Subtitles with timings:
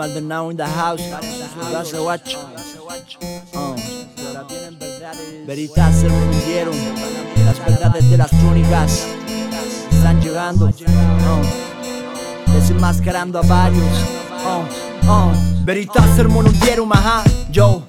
[0.00, 1.02] Maldonado in the house.
[1.70, 2.34] Raza Watch.
[3.52, 3.76] Uh.
[5.46, 6.74] Veritas se rindieron.
[7.44, 9.06] Las verdades de las crónicas
[9.92, 10.68] están llegando.
[10.68, 11.42] Uh.
[12.54, 13.84] Desenmascarando a varios.
[14.42, 15.06] Uh.
[15.06, 15.64] Uh.
[15.66, 17.22] Veritas se hundieron, ajá.
[17.50, 17.82] Yo.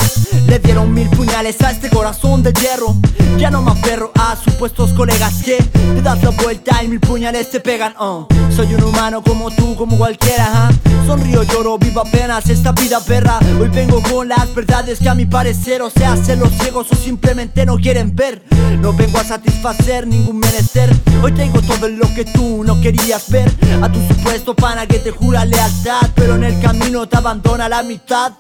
[0.48, 2.96] Le dieron mil puñales a este corazón de hierro
[3.38, 7.52] Ya no me aferro a supuestos colegas que Te das la vuelta y mil puñales
[7.52, 8.26] te pegan uh.
[8.56, 10.91] Soy un humano como tú, como cualquiera uh.
[11.06, 15.26] Sonrío, lloro, vivo apenas esta vida perra Hoy vengo con las verdades que a mi
[15.26, 18.44] parecer O se los ciegos o simplemente no quieren ver.
[18.80, 20.90] No vengo a satisfacer ningún menester
[21.22, 23.52] Hoy tengo todo lo que tú no querías ver.
[23.82, 27.84] A tu supuesto pana que te jura lealtad Pero en el camino te abandona la
[27.84, 28.34] mitad.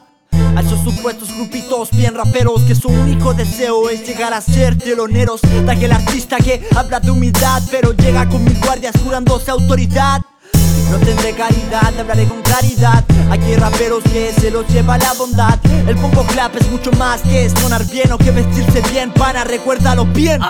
[0.55, 5.41] A esos supuestos grupitos bien raperos que su único deseo es llegar a ser teloneros.
[5.41, 10.21] De aquel artista que habla de humildad pero llega con mil guardias jurándose autoridad
[10.91, 13.03] no tendré caridad, hablaré con claridad.
[13.31, 15.57] Aquí hay raperos que se los lleva la bondad.
[15.87, 19.11] El pongo clap es mucho más que sonar bien o que vestirse bien.
[19.11, 20.41] Para recuérdalo bien.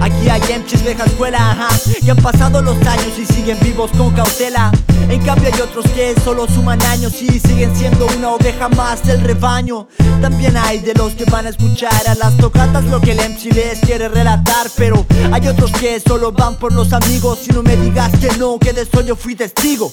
[0.00, 1.68] Aquí hay MCs vieja escuela, ajá
[2.04, 4.72] Que han pasado los años y siguen vivos con cautela.
[5.08, 9.20] En cambio hay otros que solo suman años y siguen siendo una oveja más del
[9.20, 9.86] rebaño.
[10.20, 13.52] También hay de los que van a escuchar a las tocatas lo que el MC
[13.54, 15.04] les quiere relatar Pero
[15.64, 17.40] otros que solo van por los amigos.
[17.48, 19.92] Y no me digas que no, que de yo fui testigo.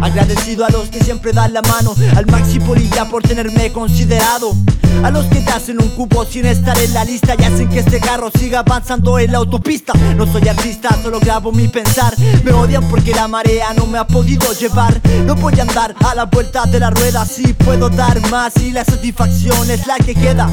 [0.00, 1.94] Agradecido a los que siempre dan la mano.
[2.16, 4.54] Al Maxi Polilla por tenerme considerado.
[5.02, 7.34] A los que te hacen un cupo sin estar en la lista.
[7.38, 9.92] Y hacen que este carro siga avanzando en la autopista.
[10.16, 12.14] No soy artista, solo grabo mi pensar.
[12.44, 15.00] Me odian porque la marea no me ha podido llevar.
[15.24, 17.24] No voy a andar a la vuelta de la rueda.
[17.24, 20.48] Si puedo dar más y la satisfacción es la que queda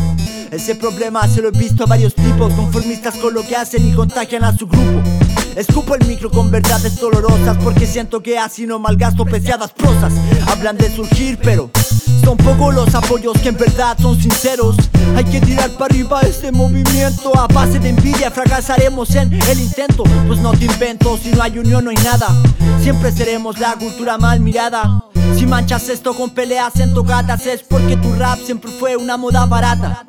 [0.52, 3.94] ese problema se lo he visto a varios tipos Conformistas con lo que hacen y
[3.94, 5.02] contagian a su grupo.
[5.56, 10.14] Escupo el micro con verdades dolorosas Porque siento que así no malgasto preciadas prosas.
[10.48, 11.70] Hablan de surgir pero
[12.24, 14.78] son pocos los apoyos que en verdad son sinceros.
[15.16, 17.38] Hay que tirar para arriba este movimiento.
[17.38, 20.04] A base de envidia fracasaremos en el intento.
[20.28, 22.30] Pues no te invento, si no hay unión no hay nada.
[22.82, 25.04] Siempre seremos la cultura mal mirada
[25.36, 29.46] si manchas esto con peleas en togadas es porque tu rap siempre fue una moda
[29.46, 30.06] barata.